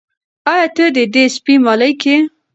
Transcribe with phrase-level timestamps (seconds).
[0.51, 2.17] آیا ته د دې سپي مالیک یې؟